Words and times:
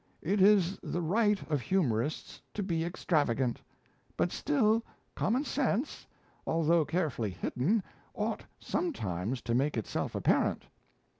"It 0.23 0.41
is 0.41 0.79
the 0.81 1.03
right 1.03 1.39
of 1.47 1.61
humorists 1.61 2.41
to 2.55 2.63
be 2.63 2.83
extravagant; 2.83 3.61
but 4.17 4.31
still 4.31 4.83
common 5.13 5.43
sense, 5.43 6.07
although 6.47 6.83
carefully 6.85 7.29
hidden, 7.29 7.83
ought 8.15 8.43
sometimes 8.59 9.43
to 9.43 9.53
make 9.53 9.77
itself 9.77 10.15
apparent. 10.15 10.65